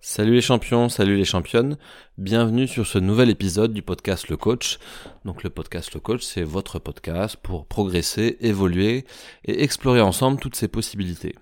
[0.00, 1.76] Salut les champions, salut les championnes,
[2.18, 4.78] bienvenue sur ce nouvel épisode du podcast Le Coach.
[5.24, 9.04] Donc le podcast Le Coach, c'est votre podcast pour progresser, évoluer
[9.44, 11.36] et explorer ensemble toutes ces possibilités.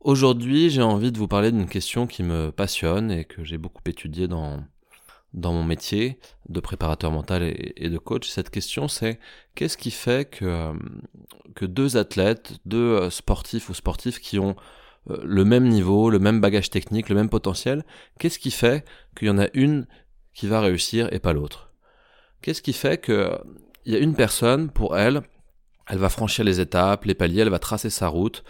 [0.00, 3.82] Aujourd'hui, j'ai envie de vous parler d'une question qui me passionne et que j'ai beaucoup
[3.86, 4.64] étudiée dans,
[5.34, 8.28] mon métier de préparateur mental et, de coach.
[8.28, 9.20] Cette question, c'est
[9.54, 10.72] qu'est-ce qui fait que,
[11.54, 14.56] que deux athlètes, deux sportifs ou sportifs qui ont
[15.06, 17.84] le même niveau, le même bagage technique, le même potentiel,
[18.18, 18.84] qu'est-ce qui fait
[19.16, 19.86] qu'il y en a une
[20.34, 21.72] qui va réussir et pas l'autre?
[22.40, 23.38] Qu'est-ce qui fait que
[23.84, 25.22] il y a une personne, pour elle,
[25.88, 28.44] elle va franchir les étapes, les paliers, elle va tracer sa route,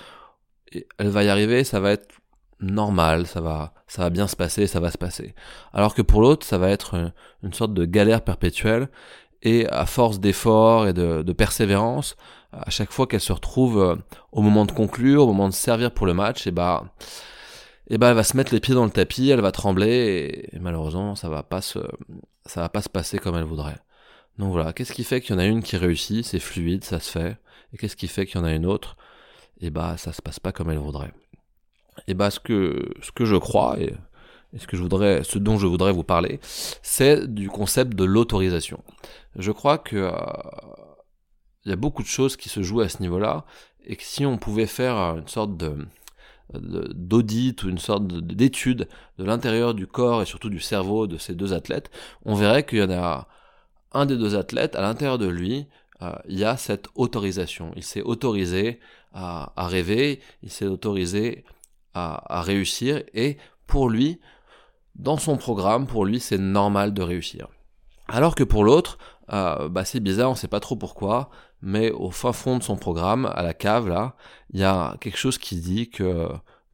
[0.99, 2.15] elle va y arriver, ça va être
[2.61, 5.35] normal, ça va, ça va bien se passer, ça va se passer.
[5.73, 7.13] Alors que pour l'autre, ça va être
[7.43, 8.89] une, sorte de galère perpétuelle,
[9.43, 12.17] et à force d'efforts et de persévérance,
[12.53, 13.97] à chaque fois qu'elle se retrouve euh,
[14.31, 16.85] au moment de conclure, au moment de servir pour le match, et bah,
[17.89, 20.59] et bah elle va se mettre les pieds dans le tapis, elle va trembler et,
[20.59, 21.79] malheureusement ça va pas se,
[22.47, 23.79] ça va pas se passer comme elle voudrait.
[24.39, 27.01] Donc voilà, qu'est-ce qui fait qu'il y en a une qui réussit, c'est fluide, ça
[27.01, 27.37] se fait,
[27.73, 28.97] et qu'est-ce qui fait qu'il y en a une autre,
[29.61, 31.13] et bah ça se passe pas comme elle voudrait.
[32.09, 33.95] Et bah ce que ce que je crois et,
[34.59, 36.39] ce que je voudrais, ce dont je voudrais vous parler,
[36.83, 38.85] c'est du concept de l'autorisation.
[39.37, 40.13] Je crois que euh,
[41.65, 43.45] il y a beaucoup de choses qui se jouent à ce niveau-là,
[43.85, 45.87] et si on pouvait faire une sorte de
[46.53, 48.87] d'audit ou une sorte d'étude
[49.19, 51.91] de l'intérieur du corps et surtout du cerveau de ces deux athlètes,
[52.27, 53.27] on verrait qu'il y en a
[53.93, 55.67] un des deux athlètes, à l'intérieur de lui,
[56.03, 57.73] euh, il y a cette autorisation.
[57.77, 58.81] Il s'est autorisé
[59.13, 61.45] à, rêver, il s'est autorisé
[61.95, 64.21] à, réussir, et pour lui,
[64.95, 67.49] dans son programme, pour lui, c'est normal de réussir.
[68.09, 68.99] Alors que pour l'autre,
[69.33, 71.31] euh, bah c'est bizarre, on sait pas trop pourquoi,
[71.63, 74.17] mais au fin fond de son programme, à la cave là,
[74.51, 76.29] il y a quelque chose qui dit que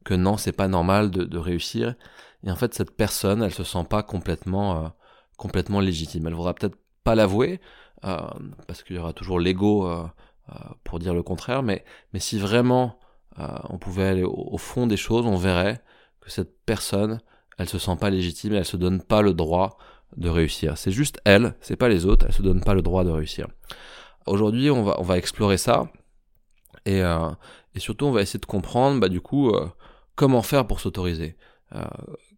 [0.05, 1.95] que non, c'est pas normal de, réussir.
[2.43, 4.89] Et en fait, cette personne, elle se sent pas complètement euh,
[5.37, 6.27] complètement légitime.
[6.27, 7.61] Elle voudra peut-être pas l'avouer
[8.05, 8.17] euh,
[8.67, 10.07] parce qu'il y aura toujours l'ego euh,
[10.83, 11.63] pour dire le contraire.
[11.63, 12.99] Mais mais si vraiment
[13.69, 15.81] on pouvait aller au, au, fond des choses, on verrait
[16.19, 17.21] que cette personne,
[17.57, 19.77] elle se sent pas légitime et elle se donne pas le droit
[20.17, 20.77] de réussir.
[20.77, 23.47] C'est juste elle, c'est pas les autres, elle se donne pas le droit de réussir.
[24.25, 25.91] Aujourd'hui, on va, on va explorer ça
[26.85, 27.29] et, euh,
[27.75, 29.67] et surtout on va essayer de comprendre, bah, du coup, euh,
[30.15, 31.37] comment faire pour s'autoriser.
[31.75, 31.85] Euh,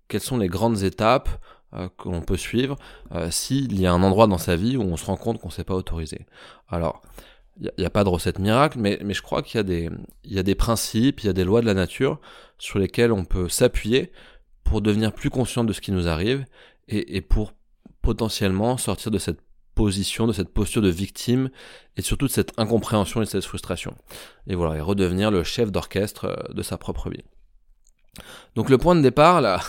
[0.07, 1.29] quelles sont les grandes étapes
[1.73, 2.75] euh, que l'on peut suivre
[3.13, 5.49] euh, s'il y a un endroit dans sa vie où on se rend compte qu'on
[5.49, 6.25] s'est pas autorisé.
[6.67, 7.01] Alors,
[7.59, 9.63] il n'y a, a, pas de recette miracle, mais, mais je crois qu'il y, a
[9.63, 9.89] des,
[10.25, 12.19] y a des principes, il y a des lois de la nature
[12.57, 14.11] sur lesquelles on peut s'appuyer
[14.63, 16.45] pour devenir plus conscient de ce qui nous arrive
[16.87, 17.53] et, et pour
[18.01, 19.39] potentiellement sortir de cette
[19.75, 21.49] position, de cette posture de victime
[21.97, 23.95] et surtout de cette incompréhension et de cette frustration.
[24.47, 27.23] Et voilà, et redevenir le chef d'orchestre euh, de sa propre vie.
[28.55, 29.59] Donc le point de départ, la,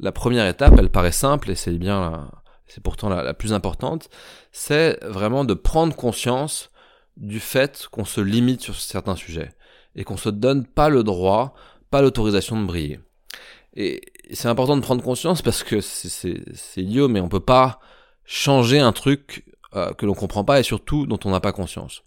[0.00, 2.30] la, première étape, elle paraît simple et c'est bien,
[2.66, 4.08] c'est pourtant la, la, plus importante,
[4.52, 6.70] c'est vraiment de prendre conscience
[7.16, 9.52] du fait qu'on se limite sur certains sujets
[9.94, 11.54] et qu'on se donne pas le droit,
[11.90, 13.00] pas l'autorisation de briller.
[13.76, 14.02] Et
[14.32, 16.42] c'est important de prendre conscience parce que c'est
[16.76, 17.80] idiot, mais on peut pas
[18.24, 22.02] changer un truc euh, que l'on comprend pas et surtout dont on n'a pas conscience.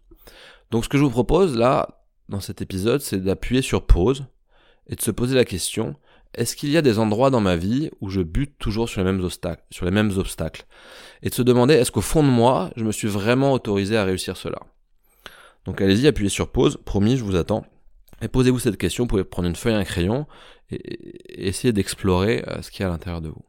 [0.71, 4.25] Donc ce que je vous propose là, dans cet épisode, c'est d'appuyer sur pause
[4.87, 5.95] et de se poser la question,
[6.33, 9.05] est-ce qu'il y a des endroits dans ma vie où je bute toujours sur les
[9.05, 10.65] mêmes obstacles, sur les mêmes obstacles?
[11.23, 14.03] Et de se demander, est-ce qu'au fond de moi, je me suis vraiment autorisé à
[14.03, 14.59] réussir cela?
[15.65, 17.65] Donc allez-y, appuyez sur pause, promis, je vous attends.
[18.21, 20.25] Et posez-vous cette question, vous pouvez prendre une feuille et un crayon
[20.71, 23.45] et, essayer d'explorer euh, ce qu'il y a à l'intérieur de vous.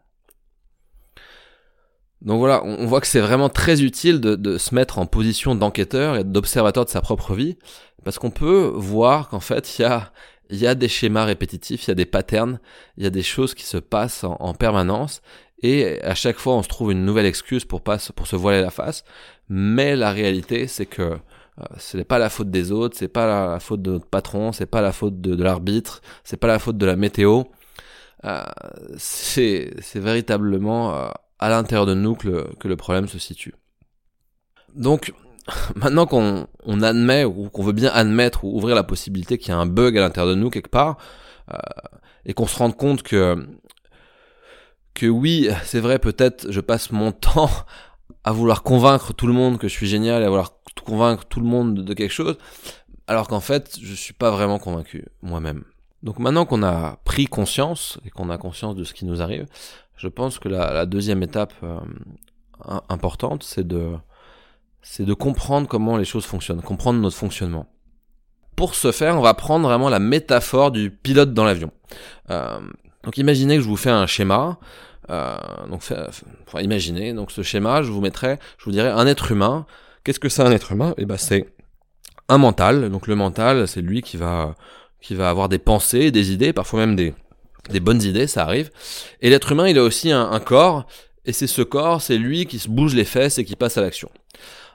[2.22, 6.16] Donc voilà, on, voit que c'est vraiment très utile de, se mettre en position d'enquêteur
[6.16, 7.56] et d'observateur de sa propre vie,
[8.04, 9.82] parce qu'on peut voir qu'en fait, il
[10.56, 12.58] y a, des schémas répétitifs, il y a des patterns,
[12.96, 15.22] il y a des choses qui se passent en, en, permanence,
[15.62, 18.62] et à chaque fois, on se trouve une nouvelle excuse pour, pas, pour se voiler
[18.62, 19.04] la face,
[19.48, 21.02] mais la réalité, c'est que
[21.60, 24.52] euh, ce n'est pas la faute des autres, c'est pas la, faute de notre patron,
[24.52, 27.44] c'est pas la faute de, de l'arbitre, c'est pas la faute de la météo.
[28.24, 28.42] Euh,
[28.96, 31.08] c'est véritablement euh,
[31.38, 33.54] à l'intérieur de nous que le, problème se situe.
[34.74, 35.12] Donc,
[35.76, 39.52] maintenant qu'on on admet ou qu'on veut bien admettre ou ouvrir la possibilité qu'il y
[39.52, 40.98] a un bug à l'intérieur de nous quelque part,
[41.52, 41.58] euh,
[42.26, 43.48] et qu'on se rende compte que
[44.94, 47.50] que oui, c'est vrai, peut-être je passe mon temps
[48.24, 51.40] à vouloir convaincre tout le monde que je suis génial et à vouloir convaincre tout
[51.40, 52.36] le monde de quelque chose,
[53.06, 55.64] alors qu'en fait, je suis pas vraiment convaincu moi-même.
[56.02, 59.46] Donc maintenant qu'on a pris conscience et qu'on a conscience de ce qui nous arrive,
[59.98, 61.78] je pense que la, la deuxième étape euh,
[62.88, 63.92] importante, c'est de
[64.80, 67.66] c'est de comprendre comment les choses fonctionnent, comprendre notre fonctionnement.
[68.58, 71.70] pour ce faire, on va prendre vraiment la métaphore du pilote dans l'avion.
[72.30, 72.58] Euh,
[73.04, 74.58] donc imaginez que je vous fais un schéma.
[75.10, 75.36] Euh,
[75.70, 75.82] donc,
[76.46, 79.64] enfin, imaginez, donc ce schéma, je vous mettrai, je vous dirais un être humain.
[80.02, 80.92] Qu'est-ce que c'est un être humain?
[80.98, 81.54] Eh ben c'est
[82.28, 82.90] un mental.
[82.90, 84.56] Donc le mental, c'est lui qui va
[85.00, 87.14] qui va avoir des pensées, des idées, parfois même des
[87.68, 88.70] des bonnes idées, ça arrive.
[89.20, 90.86] Et l'être humain, il a aussi un, corps,
[91.24, 93.80] et c'est ce corps, c'est lui qui se bouge les fesses et qui passe à
[93.80, 94.10] l'action.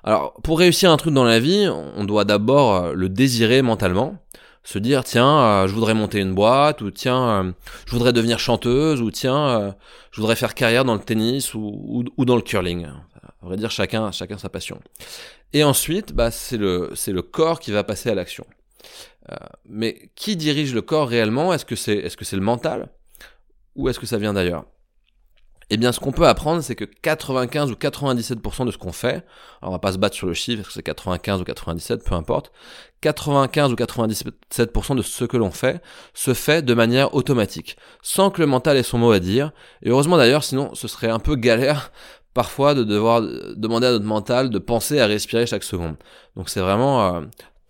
[0.04, 4.18] Alors, pour réussir un truc dans la vie, on doit d'abord euh, le désirer mentalement,
[4.64, 7.52] se dire tiens, euh, je voudrais monter une boîte, ou tiens, euh,
[7.86, 9.74] je voudrais devenir chanteuse, ou tiens,
[10.12, 12.88] je voudrais faire carrière dans le tennis ou, dans le curling.
[13.42, 14.80] On va dire chacun, chacun sa passion.
[15.54, 18.46] Et ensuite, bah, c'est le, c'est le corps qui va passer à l'action.
[19.32, 19.36] Euh,
[19.66, 21.54] mais qui dirige le corps réellement?
[21.54, 22.90] Est-ce que c'est est -ce le mental?
[23.76, 24.66] Ou est-ce que ça vient d'ailleurs?
[25.70, 29.26] Eh bien, ce qu'on peut apprendre, c'est que 95 ou 97% de ce qu'on fait,
[29.62, 32.52] alors on va pas se battre sur le chiffre, c'est 95 ou 97, peu importe,
[33.02, 35.82] 95 ou 97% de ce que l'on fait
[36.14, 39.52] se fait de manière automatique, sans que le mental ait son mot à dire.
[39.82, 41.92] Et heureusement d'ailleurs, sinon ce serait un peu galère
[42.34, 43.22] parfois de devoir
[43.56, 45.96] demander à notre mental de penser à respirer chaque seconde.
[46.36, 47.22] Donc c'est vraiment euh,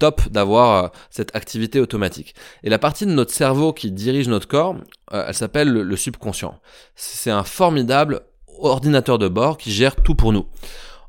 [0.03, 2.35] top d'avoir euh, cette activité automatique.
[2.63, 4.75] Et la partie de notre cerveau qui dirige notre corps,
[5.13, 6.59] euh, elle s'appelle le, subconscient.
[6.93, 8.23] C'est un formidable
[8.59, 10.45] ordinateur de bord qui gère tout pour nous.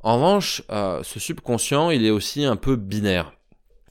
[0.05, 3.33] En revanche, euh, ce subconscient, il est aussi un peu binaire.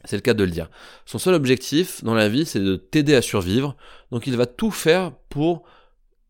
[0.06, 0.70] C'est le cas de le dire.
[1.06, 3.76] Son seul objectif dans la vie, c'est de t'aider à survivre.
[4.10, 5.64] Donc il va tout faire pour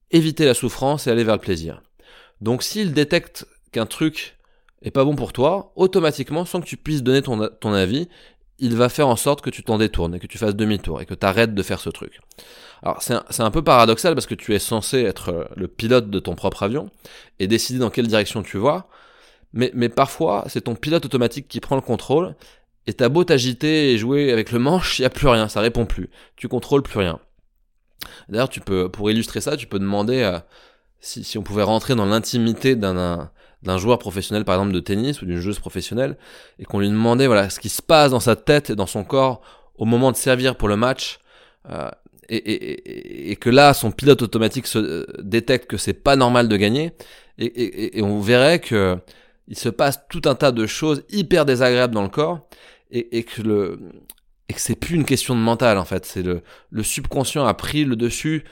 [0.10, 1.84] éviter la souffrance et aller vers le plaisir.
[2.42, 4.36] Donc s'il détecte qu'un truc
[4.84, 8.10] est pas bon pour toi, automatiquement, sans que tu puisses donner ton, ton avis,
[8.64, 11.06] il va faire en sorte que tu t'en détournes et que tu fasses demi-tour et
[11.06, 12.22] que tu arrêtes de faire ce truc.
[12.82, 16.20] Alors c'est un, peu paradoxal parce que tu es censé être euh, le pilote de
[16.20, 16.90] ton propre avion
[17.40, 18.88] et décider dans quelle direction tu vas,
[19.52, 22.36] mais, parfois c'est ton pilote automatique qui prend le contrôle
[22.88, 25.86] et t'as beau t'agiter et jouer avec le manche, il a plus rien, ça répond
[25.86, 27.20] plus, tu contrôles plus rien.
[28.28, 30.40] D'ailleurs, tu peux, pour illustrer ça, tu peux demander
[31.00, 33.32] si on pouvait rentrer dans l'intimité d'un
[33.64, 36.18] d'un joueur professionnel par exemple de tennis ou d'une joueuse professionnelle
[36.60, 39.04] et qu'on lui demandait voilà ce qui se passe dans sa tête et dans son
[39.04, 39.42] corps
[39.76, 41.20] au moment de servir pour le match
[41.70, 41.90] euh,
[42.30, 46.48] et, et, et, que là son pilote automatique se euh, détecte que c'est pas normal
[46.48, 46.94] de gagner
[47.38, 48.98] et, on verrait que
[49.48, 52.40] il se passe tout un tas de choses hyper désagréables dans le corps
[52.92, 53.80] et, que le
[54.50, 56.06] et que c'est plus une question de mental en fait.
[56.06, 58.44] C'est le le subconscient a pris le dessus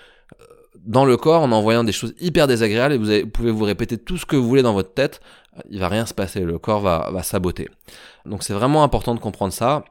[0.86, 4.18] dans le corps en envoyant des choses hyper désagréables et vous, pouvez vous répéter tout
[4.18, 5.22] ce que vous voulez dans votre tête,
[5.70, 7.70] il va rien se passer, le corps va, saboter.
[8.26, 9.84] Donc c'est vraiment important de comprendre ça.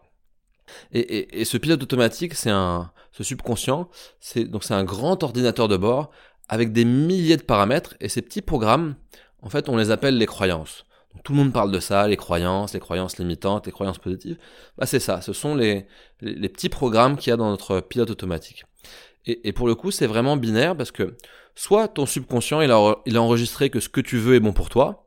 [0.93, 3.89] Et, ce pilote automatique, c'est un, ce subconscient,
[4.21, 6.11] c'est donc c'est un grand ordinateur de bord
[6.49, 8.95] avec des milliers de paramètres et ces petits programmes,
[9.43, 10.85] en fait, on les appelle les croyances.
[11.25, 14.39] tout le monde parle de ça, les croyances, les croyances limitantes, les croyances positives.
[14.79, 15.87] Bah c'est ça, ce sont les
[16.21, 18.65] petits programmes qu'il y a dans notre pilote automatique.
[19.27, 21.17] Et, pour le coup, c'est vraiment binaire parce que
[21.55, 24.53] soit ton subconscient, il a, il a enregistré que ce que tu veux est bon
[24.53, 25.07] pour toi,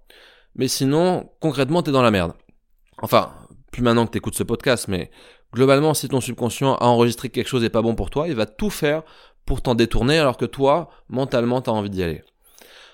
[0.56, 2.34] mais sinon, concrètement, t'es dans la merde.
[3.02, 3.34] Enfin,
[3.72, 5.10] plus maintenant que t'écoutes ce podcast, mais
[5.52, 8.36] globalement, si ton subconscient a enregistré que quelque chose n'est pas bon pour toi, il
[8.36, 9.02] va tout faire
[9.46, 12.24] pour t'en détourner alors que toi, mentalement, t'as envie d'y aller.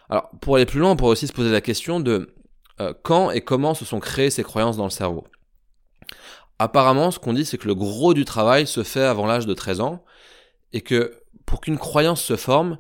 [0.10, 2.33] Alors, pour aller plus loin, on pourrait aussi se poser la question de
[2.80, 5.25] euh, quand et comment se sont créées ces croyances dans le cerveau.
[6.57, 9.53] Apparemment, ce qu'on dit, c'est que le gros du travail se fait avant l'âge de
[9.53, 10.03] 13 ans,
[10.74, 12.77] et que pour qu'une croyance se forme,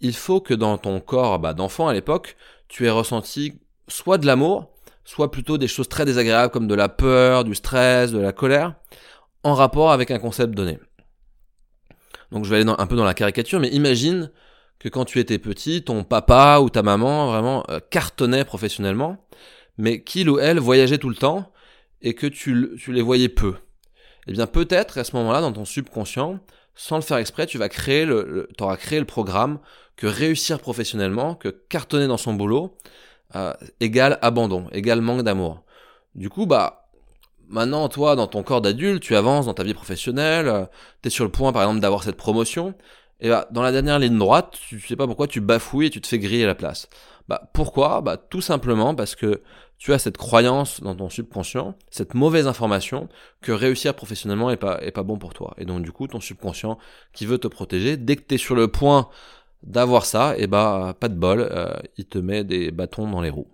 [0.00, 2.36] il faut que dans ton corps bah, d'enfant à l'époque,
[2.68, 4.70] tu aies ressenti soit de l'amour,
[5.04, 8.74] soit plutôt des choses très désagréables comme de la peur, du stress, de la colère,
[9.42, 10.78] en rapport avec un concept donné.
[12.30, 14.30] Donc je vais aller un peu dans la caricature, mais imagine
[14.78, 19.24] que quand tu étais petit, ton papa ou ta maman vraiment euh, cartonnait professionnellement,
[19.78, 21.52] mais qu'il ou elle voyageait tout le temps
[22.02, 23.54] et que tu, tu les voyais peu.
[24.26, 26.40] Eh bien peut-être à ce moment-là, dans ton subconscient,
[26.74, 29.58] sans le faire exprès, tu vas créer le, t'auras créé le programme
[29.96, 32.76] que réussir professionnellement, que cartonner dans son boulot,
[33.36, 35.62] euh, égale abandon, égale manque d'amour.
[36.14, 36.88] Du coup, bah,
[37.48, 40.64] maintenant, toi, dans ton corps d'adulte, tu avances dans ta vie professionnelle, euh,
[41.02, 42.74] tu es sur le point, par exemple, d'avoir cette promotion,
[43.20, 46.00] et bah, dans la dernière ligne droite, tu sais pas pourquoi tu bafouilles et tu
[46.00, 46.88] te fais griller la place.
[47.28, 48.00] Bah, pourquoi?
[48.00, 49.42] Bah, tout simplement parce que
[49.78, 53.08] tu as cette croyance dans ton subconscient, cette mauvaise information
[53.40, 55.54] que réussir professionnellement est pas, est pas bon pour toi.
[55.58, 56.78] Et donc du coup, ton subconscient
[57.12, 59.08] qui veut te protéger, dès que tu es sur le point
[59.62, 63.20] d'avoir ça, et eh bah pas de bol, euh, il te met des bâtons dans
[63.20, 63.48] les roues.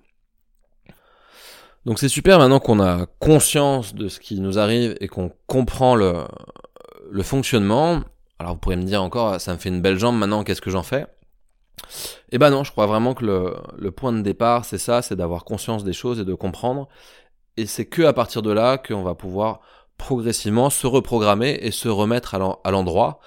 [1.87, 5.95] Donc c'est super maintenant qu'on a conscience de ce qui nous arrive et qu'on comprend
[5.95, 6.25] le,
[7.11, 8.03] le fonctionnement.
[8.39, 10.71] Alors vous pourrez me dire encore, ça me fait une belle jambe maintenant, qu'est-ce que
[10.71, 11.07] j'en fais?
[12.33, 15.45] Eh ben non, je crois vraiment que le, point de départ, c'est ça, c'est d'avoir
[15.45, 16.89] conscience des choses et de comprendre.
[17.57, 19.61] Et c'est que à partir de là qu'on va pouvoir
[19.99, 23.21] progressivement se reprogrammer et se remettre à l'endroit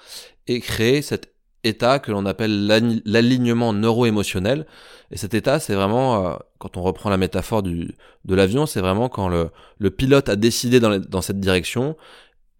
[0.46, 2.66] et créer cet état que l'on appelle
[3.04, 4.66] l'alignement neuro-émotionnel.
[5.10, 8.80] Et cet état, c'est vraiment, euh, quand on reprend la métaphore du, de l'avion, c'est
[8.80, 9.50] vraiment quand le,
[9.90, 11.96] pilote a décidé dans, dans, cette direction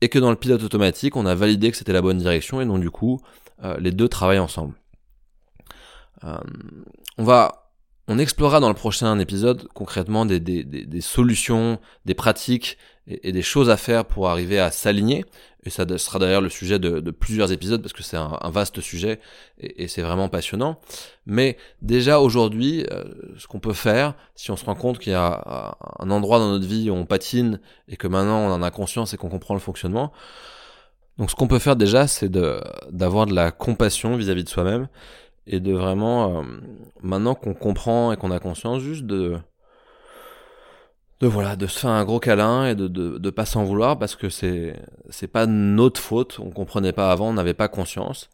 [0.01, 2.67] et que dans le pilote automatique, on a validé que c'était la bonne direction et
[2.67, 3.21] donc du coup,
[3.63, 4.75] euh, les deux travaillent ensemble.
[6.23, 6.39] Euh,
[7.19, 7.65] on va
[8.07, 13.43] on explorera dans le prochain épisode concrètement des, des, des, solutions, des pratiques et, des
[13.43, 15.25] choses à faire pour arriver à s'aligner.
[15.65, 18.83] Et ça sera d'ailleurs le sujet de, de, plusieurs épisodes parce que c'est un, vaste
[18.83, 19.21] sujet
[19.59, 20.79] et, c'est vraiment passionnant.
[21.25, 23.05] Mais déjà aujourd'hui, euh,
[23.39, 26.51] ce qu'on peut faire, si on se rend compte qu'il y a un endroit dans
[26.51, 29.55] notre vie où on patine et que maintenant on en a conscience et qu'on comprend
[29.55, 30.13] le fonctionnement,
[31.17, 34.89] donc ce qu'on peut faire déjà, c'est d'avoir de, la compassion vis-à-vis -vis de soi-même
[35.47, 36.43] et de vraiment, euh,
[37.03, 39.39] maintenant qu'on comprend et qu'on a conscience, juste de,
[41.21, 43.99] de voilà, de se faire un gros câlin et de de, de pas s'en vouloir
[43.99, 44.77] parce que c'est
[45.11, 48.31] c'est pas notre faute, on comprenait pas avant, on n'avait pas conscience.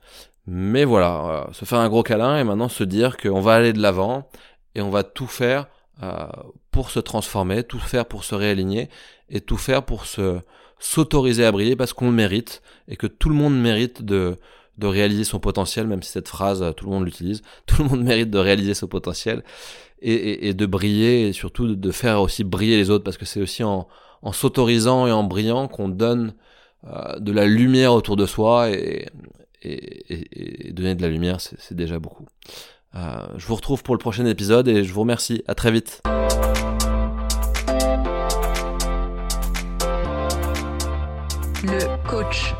[0.47, 3.73] Mais voilà, euh, se faire un gros câlin et maintenant se dire qu'on va aller
[3.73, 4.29] de l'avant
[4.75, 5.67] et on va tout faire
[6.03, 6.27] euh,
[6.71, 8.89] pour se transformer, tout faire pour se réaligner
[9.29, 10.41] et tout faire pour se
[10.79, 14.37] s'autoriser à briller parce qu'on le mérite et que tout le monde mérite de
[14.81, 18.03] de réaliser son potentiel, même si cette phrase, tout le monde l'utilise, tout le monde
[18.03, 19.45] mérite de réaliser son potentiel
[20.03, 23.63] et, de briller et surtout de, faire aussi briller les autres parce que c'est aussi
[23.63, 23.87] en,
[24.33, 26.35] s'autorisant et en brillant qu'on donne
[26.87, 29.07] euh, de la lumière autour de soi et,
[29.63, 32.27] et donner de la lumière, c'est déjà beaucoup.
[32.95, 35.43] Euh, je vous retrouve pour le prochain épisode et je vous remercie.
[35.47, 36.03] À très vite.
[41.63, 42.55] Le coach.